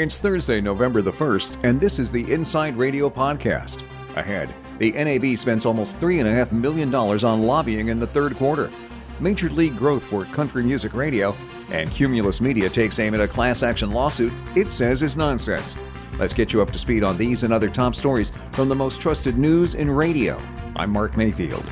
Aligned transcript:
It's 0.00 0.18
Thursday, 0.18 0.62
November 0.62 1.02
the 1.02 1.12
1st, 1.12 1.58
and 1.62 1.78
this 1.78 1.98
is 1.98 2.10
the 2.10 2.32
Inside 2.32 2.74
Radio 2.78 3.10
Podcast. 3.10 3.82
Ahead, 4.16 4.54
the 4.78 4.92
NAB 4.92 5.36
spends 5.36 5.66
almost 5.66 6.00
$3.5 6.00 6.52
million 6.52 6.94
on 6.94 7.42
lobbying 7.42 7.88
in 7.88 7.98
the 7.98 8.06
third 8.06 8.34
quarter. 8.36 8.70
Major 9.18 9.50
league 9.50 9.76
growth 9.76 10.02
for 10.02 10.24
country 10.24 10.62
music 10.62 10.94
radio, 10.94 11.36
and 11.70 11.90
Cumulus 11.90 12.40
Media 12.40 12.70
takes 12.70 12.98
aim 12.98 13.12
at 13.12 13.20
a 13.20 13.28
class 13.28 13.62
action 13.62 13.90
lawsuit 13.90 14.32
it 14.56 14.72
says 14.72 15.02
is 15.02 15.18
nonsense. 15.18 15.76
Let's 16.18 16.32
get 16.32 16.54
you 16.54 16.62
up 16.62 16.70
to 16.70 16.78
speed 16.78 17.04
on 17.04 17.18
these 17.18 17.42
and 17.42 17.52
other 17.52 17.68
top 17.68 17.94
stories 17.94 18.32
from 18.52 18.70
the 18.70 18.74
most 18.74 19.02
trusted 19.02 19.36
news 19.36 19.74
in 19.74 19.90
radio. 19.90 20.40
I'm 20.76 20.92
Mark 20.92 21.18
Mayfield. 21.18 21.70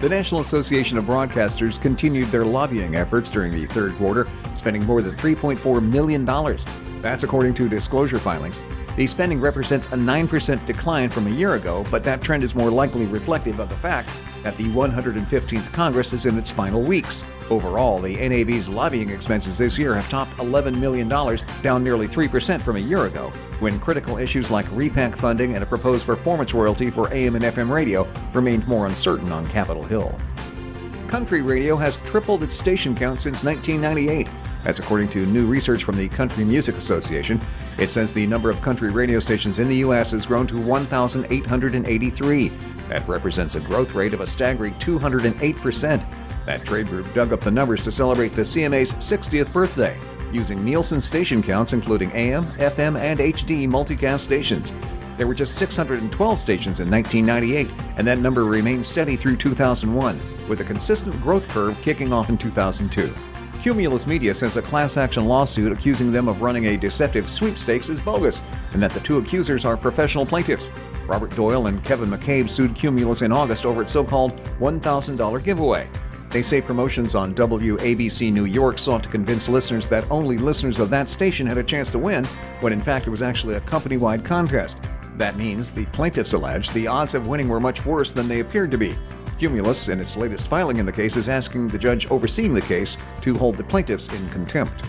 The 0.00 0.08
National 0.08 0.40
Association 0.40 0.96
of 0.96 1.04
Broadcasters 1.04 1.78
continued 1.78 2.28
their 2.28 2.46
lobbying 2.46 2.96
efforts 2.96 3.28
during 3.28 3.52
the 3.52 3.66
third 3.66 3.94
quarter, 3.96 4.26
spending 4.54 4.82
more 4.84 5.02
than 5.02 5.14
$3.4 5.14 5.86
million. 5.86 6.24
That's 7.02 7.22
according 7.22 7.54
to 7.54 7.68
disclosure 7.68 8.18
filings. 8.18 8.60
The 8.96 9.06
spending 9.06 9.40
represents 9.40 9.86
a 9.88 9.90
9% 9.90 10.64
decline 10.64 11.10
from 11.10 11.26
a 11.26 11.30
year 11.30 11.54
ago, 11.54 11.84
but 11.90 12.02
that 12.04 12.22
trend 12.22 12.42
is 12.42 12.54
more 12.54 12.70
likely 12.70 13.04
reflective 13.04 13.60
of 13.60 13.68
the 13.68 13.76
fact 13.76 14.10
that 14.42 14.56
the 14.56 14.64
115th 14.70 15.72
Congress 15.72 16.14
is 16.14 16.24
in 16.24 16.38
its 16.38 16.50
final 16.50 16.80
weeks. 16.80 17.22
Overall, 17.50 18.00
the 18.00 18.16
NAB's 18.16 18.70
lobbying 18.70 19.10
expenses 19.10 19.58
this 19.58 19.76
year 19.76 19.94
have 19.94 20.08
topped 20.08 20.34
$11 20.38 20.78
million, 20.78 21.08
down 21.08 21.84
nearly 21.84 22.08
3% 22.08 22.62
from 22.62 22.76
a 22.76 22.80
year 22.80 23.04
ago, 23.04 23.28
when 23.60 23.78
critical 23.80 24.16
issues 24.16 24.50
like 24.50 24.66
repack 24.72 25.14
funding 25.14 25.54
and 25.54 25.62
a 25.62 25.66
proposed 25.66 26.06
performance 26.06 26.54
royalty 26.54 26.90
for 26.90 27.12
AM 27.12 27.34
and 27.34 27.44
FM 27.44 27.70
radio 27.70 28.08
remained 28.32 28.66
more 28.66 28.86
uncertain 28.86 29.30
on 29.30 29.46
Capitol 29.48 29.82
Hill. 29.82 30.18
Country 31.06 31.42
radio 31.42 31.76
has 31.76 31.98
tripled 31.98 32.42
its 32.42 32.54
station 32.54 32.94
count 32.94 33.20
since 33.20 33.44
1998. 33.44 34.26
That's 34.66 34.80
according 34.80 35.10
to 35.10 35.24
new 35.26 35.46
research 35.46 35.84
from 35.84 35.96
the 35.96 36.08
Country 36.08 36.42
Music 36.44 36.74
Association. 36.74 37.40
It 37.78 37.92
says 37.92 38.12
the 38.12 38.26
number 38.26 38.50
of 38.50 38.60
country 38.62 38.90
radio 38.90 39.20
stations 39.20 39.60
in 39.60 39.68
the 39.68 39.76
U.S. 39.76 40.10
has 40.10 40.26
grown 40.26 40.44
to 40.48 40.60
1,883. 40.60 42.48
That 42.88 43.06
represents 43.06 43.54
a 43.54 43.60
growth 43.60 43.94
rate 43.94 44.12
of 44.12 44.22
a 44.22 44.26
staggering 44.26 44.74
208%. 44.74 46.04
That 46.46 46.64
trade 46.64 46.88
group 46.88 47.14
dug 47.14 47.32
up 47.32 47.42
the 47.42 47.50
numbers 47.52 47.84
to 47.84 47.92
celebrate 47.92 48.32
the 48.32 48.42
CMA's 48.42 48.94
60th 48.94 49.52
birthday, 49.52 49.96
using 50.32 50.64
Nielsen 50.64 51.00
station 51.00 51.44
counts 51.44 51.72
including 51.72 52.10
AM, 52.10 52.46
FM, 52.54 52.98
and 52.98 53.20
HD 53.20 53.68
multicast 53.68 54.18
stations. 54.18 54.72
There 55.16 55.28
were 55.28 55.34
just 55.34 55.54
612 55.54 56.40
stations 56.40 56.80
in 56.80 56.90
1998, 56.90 57.70
and 57.98 58.04
that 58.04 58.18
number 58.18 58.44
remained 58.44 58.84
steady 58.84 59.14
through 59.14 59.36
2001, 59.36 60.20
with 60.48 60.60
a 60.60 60.64
consistent 60.64 61.22
growth 61.22 61.46
curve 61.46 61.80
kicking 61.82 62.12
off 62.12 62.30
in 62.30 62.36
2002. 62.36 63.14
Cumulus 63.66 64.06
Media 64.06 64.32
says 64.32 64.56
a 64.56 64.62
class 64.62 64.96
action 64.96 65.24
lawsuit 65.24 65.72
accusing 65.72 66.12
them 66.12 66.28
of 66.28 66.40
running 66.40 66.66
a 66.66 66.76
deceptive 66.76 67.28
sweepstakes 67.28 67.88
is 67.88 67.98
bogus, 67.98 68.40
and 68.72 68.80
that 68.80 68.92
the 68.92 69.00
two 69.00 69.18
accusers 69.18 69.64
are 69.64 69.76
professional 69.76 70.24
plaintiffs. 70.24 70.70
Robert 71.08 71.34
Doyle 71.34 71.66
and 71.66 71.82
Kevin 71.82 72.08
McCabe 72.08 72.48
sued 72.48 72.76
Cumulus 72.76 73.22
in 73.22 73.32
August 73.32 73.66
over 73.66 73.82
its 73.82 73.90
so 73.90 74.04
called 74.04 74.36
$1,000 74.60 75.42
giveaway. 75.42 75.88
They 76.30 76.42
say 76.42 76.60
promotions 76.60 77.16
on 77.16 77.34
WABC 77.34 78.32
New 78.32 78.44
York 78.44 78.78
sought 78.78 79.02
to 79.02 79.08
convince 79.08 79.48
listeners 79.48 79.88
that 79.88 80.08
only 80.12 80.38
listeners 80.38 80.78
of 80.78 80.88
that 80.90 81.10
station 81.10 81.44
had 81.44 81.58
a 81.58 81.64
chance 81.64 81.90
to 81.90 81.98
win, 81.98 82.24
when 82.60 82.72
in 82.72 82.80
fact 82.80 83.08
it 83.08 83.10
was 83.10 83.20
actually 83.20 83.56
a 83.56 83.60
company 83.62 83.96
wide 83.96 84.24
contest. 84.24 84.78
That 85.16 85.34
means, 85.34 85.72
the 85.72 85.86
plaintiffs 85.86 86.34
allege, 86.34 86.70
the 86.70 86.86
odds 86.86 87.14
of 87.14 87.26
winning 87.26 87.48
were 87.48 87.58
much 87.58 87.84
worse 87.84 88.12
than 88.12 88.28
they 88.28 88.38
appeared 88.38 88.70
to 88.70 88.78
be. 88.78 88.96
Cumulus, 89.38 89.88
in 89.88 90.00
its 90.00 90.16
latest 90.16 90.48
filing 90.48 90.78
in 90.78 90.86
the 90.86 90.92
case, 90.92 91.16
is 91.16 91.28
asking 91.28 91.68
the 91.68 91.78
judge 91.78 92.10
overseeing 92.10 92.54
the 92.54 92.60
case 92.60 92.96
to 93.20 93.36
hold 93.36 93.56
the 93.56 93.64
plaintiffs 93.64 94.08
in 94.12 94.28
contempt. 94.30 94.82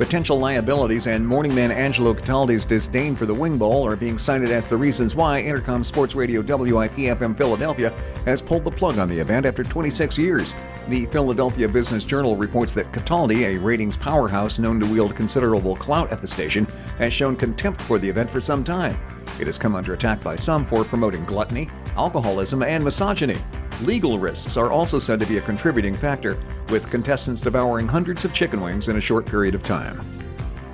Potential 0.00 0.38
liabilities 0.38 1.06
and 1.06 1.26
morning 1.26 1.54
man 1.54 1.70
Angelo 1.70 2.14
Cataldi's 2.14 2.64
disdain 2.64 3.14
for 3.14 3.26
the 3.26 3.34
Wing 3.34 3.58
Bowl 3.58 3.86
are 3.86 3.96
being 3.96 4.18
cited 4.18 4.50
as 4.50 4.66
the 4.66 4.76
reasons 4.76 5.14
why 5.14 5.42
Entercom 5.42 5.84
Sports 5.84 6.14
Radio 6.14 6.40
WIP 6.40 6.92
FM 6.92 7.36
Philadelphia 7.36 7.90
has 8.24 8.40
pulled 8.40 8.64
the 8.64 8.70
plug 8.70 8.98
on 8.98 9.10
the 9.10 9.18
event 9.18 9.44
after 9.44 9.62
26 9.62 10.16
years. 10.16 10.54
The 10.88 11.04
Philadelphia 11.06 11.68
Business 11.68 12.04
Journal 12.04 12.34
reports 12.34 12.72
that 12.74 12.90
Cataldi, 12.92 13.44
a 13.44 13.58
ratings 13.58 13.94
powerhouse 13.94 14.58
known 14.58 14.80
to 14.80 14.86
wield 14.86 15.14
considerable 15.14 15.76
clout 15.76 16.10
at 16.10 16.22
the 16.22 16.26
station, 16.26 16.64
has 16.96 17.12
shown 17.12 17.36
contempt 17.36 17.82
for 17.82 17.98
the 17.98 18.08
event 18.08 18.30
for 18.30 18.40
some 18.40 18.64
time. 18.64 18.98
It 19.38 19.46
has 19.46 19.58
come 19.58 19.74
under 19.74 19.92
attack 19.92 20.22
by 20.22 20.36
some 20.36 20.64
for 20.64 20.82
promoting 20.82 21.26
gluttony, 21.26 21.68
alcoholism, 21.94 22.62
and 22.62 22.82
misogyny. 22.82 23.36
Legal 23.82 24.18
risks 24.18 24.58
are 24.58 24.70
also 24.70 24.98
said 24.98 25.18
to 25.20 25.26
be 25.26 25.38
a 25.38 25.40
contributing 25.40 25.96
factor, 25.96 26.38
with 26.68 26.90
contestants 26.90 27.40
devouring 27.40 27.88
hundreds 27.88 28.26
of 28.26 28.34
chicken 28.34 28.60
wings 28.60 28.88
in 28.88 28.96
a 28.96 29.00
short 29.00 29.24
period 29.24 29.54
of 29.54 29.62
time. 29.62 29.98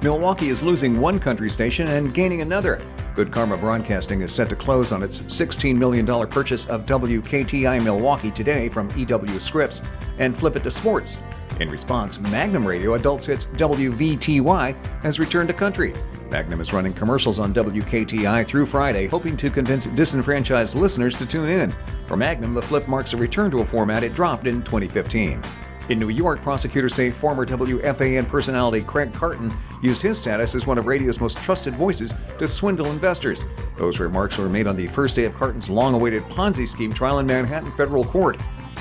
Milwaukee 0.02 0.48
is 0.48 0.64
losing 0.64 1.00
one 1.00 1.20
country 1.20 1.48
station 1.48 1.86
and 1.86 2.12
gaining 2.12 2.40
another. 2.40 2.82
Good 3.14 3.30
Karma 3.30 3.56
Broadcasting 3.56 4.22
is 4.22 4.32
set 4.32 4.48
to 4.48 4.56
close 4.56 4.90
on 4.90 5.02
its 5.04 5.20
$16 5.20 5.76
million 5.76 6.04
purchase 6.28 6.66
of 6.66 6.84
WKTI 6.84 7.82
Milwaukee 7.82 8.32
today 8.32 8.68
from 8.68 8.90
EW 8.96 9.38
Scripps 9.38 9.82
and 10.18 10.36
flip 10.36 10.56
it 10.56 10.64
to 10.64 10.70
sports. 10.70 11.16
In 11.60 11.70
response, 11.70 12.18
Magnum 12.18 12.66
Radio 12.66 12.94
Adults 12.94 13.26
Hits 13.26 13.46
WVTY 13.46 14.74
has 15.02 15.18
returned 15.20 15.48
to 15.48 15.54
country. 15.54 15.94
Magnum 16.30 16.60
is 16.60 16.72
running 16.72 16.92
commercials 16.92 17.38
on 17.38 17.54
WKTI 17.54 18.46
through 18.46 18.66
Friday, 18.66 19.06
hoping 19.06 19.36
to 19.36 19.48
convince 19.48 19.86
disenfranchised 19.86 20.74
listeners 20.74 21.16
to 21.18 21.26
tune 21.26 21.48
in. 21.48 21.74
For 22.06 22.16
Magnum, 22.16 22.54
the 22.54 22.62
flip 22.62 22.88
marks 22.88 23.12
a 23.12 23.16
return 23.16 23.50
to 23.52 23.60
a 23.60 23.66
format 23.66 24.02
it 24.02 24.14
dropped 24.14 24.46
in 24.46 24.62
2015. 24.62 25.40
In 25.88 26.00
New 26.00 26.08
York, 26.08 26.42
prosecutors 26.42 26.96
say 26.96 27.12
former 27.12 27.46
WFAN 27.46 28.26
personality 28.26 28.82
Craig 28.82 29.12
Carton 29.12 29.52
used 29.82 30.02
his 30.02 30.18
status 30.18 30.56
as 30.56 30.66
one 30.66 30.78
of 30.78 30.86
radio's 30.86 31.20
most 31.20 31.38
trusted 31.38 31.76
voices 31.76 32.12
to 32.40 32.48
swindle 32.48 32.86
investors. 32.86 33.44
Those 33.76 34.00
remarks 34.00 34.36
were 34.36 34.48
made 34.48 34.66
on 34.66 34.74
the 34.74 34.88
first 34.88 35.14
day 35.14 35.26
of 35.26 35.34
Carton's 35.34 35.70
long 35.70 35.94
awaited 35.94 36.24
Ponzi 36.24 36.66
scheme 36.66 36.92
trial 36.92 37.20
in 37.20 37.26
Manhattan 37.26 37.70
federal 37.72 38.04
court. 38.04 38.36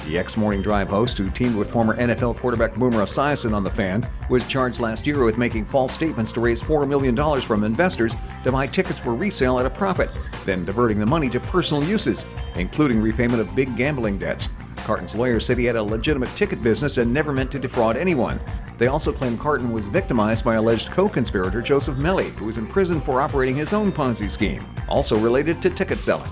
The 0.05 0.19
ex 0.19 0.37
Morning 0.37 0.61
Drive 0.61 0.87
host, 0.87 1.17
who 1.17 1.31
teamed 1.31 1.55
with 1.55 1.71
former 1.71 1.97
NFL 1.97 2.37
quarterback 2.37 2.75
Boomer 2.75 3.03
Esiason 3.03 3.55
on 3.55 3.63
the 3.63 3.71
fan, 3.71 4.07
was 4.29 4.47
charged 4.47 4.79
last 4.79 5.07
year 5.07 5.23
with 5.23 5.39
making 5.39 5.65
false 5.65 5.91
statements 5.93 6.31
to 6.33 6.41
raise 6.41 6.61
$4 6.61 6.87
million 6.87 7.41
from 7.41 7.63
investors 7.63 8.15
to 8.43 8.51
buy 8.51 8.67
tickets 8.67 8.99
for 8.99 9.15
resale 9.15 9.57
at 9.57 9.65
a 9.65 9.69
profit, 9.69 10.11
then 10.45 10.63
diverting 10.63 10.99
the 10.99 11.05
money 11.07 11.27
to 11.31 11.39
personal 11.39 11.83
uses, 11.83 12.23
including 12.53 13.01
repayment 13.01 13.41
of 13.41 13.55
big 13.55 13.75
gambling 13.75 14.19
debts. 14.19 14.49
Carton's 14.77 15.15
lawyer 15.15 15.39
said 15.39 15.57
he 15.57 15.65
had 15.65 15.75
a 15.75 15.81
legitimate 15.81 16.29
ticket 16.35 16.61
business 16.61 16.99
and 16.99 17.11
never 17.11 17.33
meant 17.33 17.51
to 17.51 17.57
defraud 17.57 17.97
anyone. 17.97 18.39
They 18.77 18.85
also 18.87 19.11
claim 19.11 19.39
Carton 19.39 19.71
was 19.71 19.87
victimized 19.87 20.45
by 20.45 20.55
alleged 20.55 20.91
co 20.91 21.09
conspirator 21.09 21.63
Joseph 21.63 21.97
Meli, 21.97 22.29
who 22.31 22.45
was 22.45 22.59
in 22.59 22.67
prison 22.67 23.01
for 23.01 23.21
operating 23.21 23.55
his 23.55 23.73
own 23.73 23.91
Ponzi 23.91 24.29
scheme, 24.29 24.63
also 24.87 25.17
related 25.17 25.63
to 25.63 25.71
ticket 25.71 25.99
selling. 25.99 26.29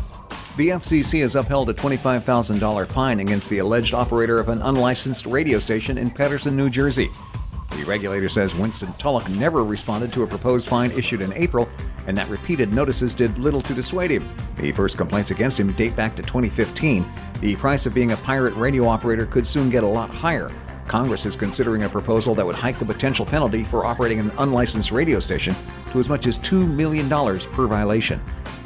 The 0.56 0.70
FCC 0.70 1.22
has 1.22 1.36
upheld 1.36 1.72
a 1.72 1.74
$25,000 1.74 2.88
fine 2.88 3.20
against 3.22 3.50
the 3.50 3.58
alleged 3.58 3.96
operator 3.96 4.40
of 4.40 4.50
an 4.50 4.62
unlicensed 4.62 5.26
radio 5.26 5.58
station 5.58 5.98
in 5.98 6.12
Paterson, 6.12 6.56
New 6.56 6.70
Jersey. 6.70 7.10
The 7.72 7.84
regulator 7.86 8.30
says 8.30 8.54
Winston 8.54 8.94
Tulloch 9.00 9.28
never 9.30 9.64
responded 9.64 10.14
to 10.14 10.22
a 10.22 10.28
proposed 10.28 10.70
fine 10.70 10.92
issued 10.92 11.24
in 11.24 11.34
April, 11.34 11.68
and 12.06 12.16
that 12.16 12.30
repeated 12.30 12.72
notices 12.72 13.16
did 13.16 13.40
little 13.40 13.62
to 13.62 13.74
dissuade 13.74 14.12
him. 14.12 14.30
The 14.58 14.72
first 14.74 14.96
complaints 14.96 15.32
against 15.32 15.60
him 15.60 15.72
date 15.72 15.96
back 15.96 16.16
to 16.18 16.22
2015. 16.22 17.04
The 17.40 17.56
price 17.56 17.88
of 17.88 17.96
being 17.96 18.12
a 18.12 18.18
pirate 18.18 18.54
radio 18.54 18.88
operator 18.88 19.26
could 19.26 19.48
soon 19.48 19.72
get 19.72 19.84
a 19.84 19.88
lot 19.88 20.12
higher. 20.12 20.52
Congress 20.88 21.26
is 21.26 21.36
considering 21.36 21.82
a 21.82 21.90
proposal 21.90 22.36
that 22.36 22.46
would 22.46 22.54
hike 22.54 22.78
the 22.78 22.86
potential 22.86 23.26
penalty 23.26 23.64
for 23.64 23.86
operating 23.86 24.20
an 24.20 24.32
unlicensed 24.38 24.92
radio 24.92 25.20
station 25.20 25.56
to 25.92 25.98
as 25.98 26.10
much 26.10 26.28
as 26.28 26.38
$2 26.38 26.72
million 26.72 27.10
per 27.10 27.66
violation. 27.66 28.22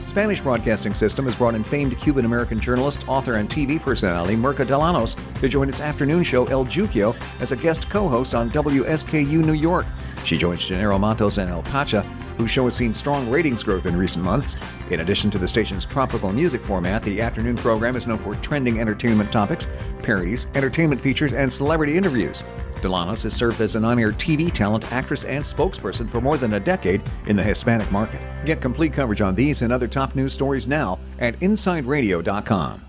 Spanish 0.08 0.40
Broadcasting 0.40 0.94
System 0.94 1.26
has 1.26 1.36
brought 1.36 1.54
in 1.54 1.66
famed 1.66 1.98
Cuban 1.98 2.24
American 2.24 2.62
journalist, 2.62 3.06
author, 3.10 3.36
and 3.36 3.50
TV 3.50 3.80
personality 3.80 4.38
Mirka 4.38 4.66
de 4.66 4.74
Llanos 4.74 5.18
to 5.42 5.50
join 5.50 5.68
its 5.68 5.82
afternoon 5.82 6.24
show 6.24 6.46
El 6.46 6.64
Jukeo 6.64 7.14
as 7.42 7.52
a 7.52 7.58
guest 7.58 7.90
co 7.90 8.08
host 8.08 8.34
on 8.34 8.50
WSKQ 8.50 9.44
New 9.46 9.52
York. 9.52 9.86
She 10.24 10.38
joins 10.38 10.66
Gennaro 10.66 10.98
Matos 10.98 11.40
and 11.40 11.50
El 11.50 11.62
Pacha, 11.62 12.04
whose 12.38 12.50
show 12.50 12.64
has 12.64 12.74
seen 12.74 12.94
strong 12.94 13.30
ratings 13.30 13.64
growth 13.64 13.86
in 13.86 13.98
recent 13.98 14.24
months. 14.24 14.56
In 14.92 15.02
addition 15.02 15.30
to 15.32 15.38
the 15.38 15.48
station's 15.48 15.86
tropical 15.86 16.32
music 16.32 16.62
format, 16.62 17.04
the 17.04 17.20
afternoon 17.20 17.58
program 17.58 17.98
is 17.98 18.08
known 18.08 18.20
for 18.20 18.36
trending 18.36 18.80
entertainment 18.80 19.30
topics, 19.30 19.68
parodies, 20.04 20.48
entertainment 20.56 21.02
features, 21.02 21.34
and 21.34 21.52
celebrity 21.52 21.98
interviews. 21.98 22.46
Delanos 22.82 23.24
has 23.24 23.36
served 23.36 23.62
as 23.62 23.76
an 23.76 23.86
on 23.86 24.00
air 24.00 24.12
TV 24.12 24.52
talent, 24.52 24.92
actress, 24.92 25.24
and 25.24 25.44
spokesperson 25.44 26.10
for 26.10 26.22
more 26.22 26.38
than 26.38 26.54
a 26.54 26.60
decade 26.60 27.02
in 27.28 27.36
the 27.36 27.44
Hispanic 27.44 27.92
market. 27.92 28.22
Get 28.46 28.62
complete 28.62 28.94
coverage 28.94 29.22
on 29.22 29.36
these 29.36 29.62
and 29.62 29.74
other 29.74 29.88
top 29.88 30.16
news 30.16 30.34
stories 30.34 30.68
now 30.68 31.00
at 31.20 31.40
InsideRadio.com. 31.40 32.87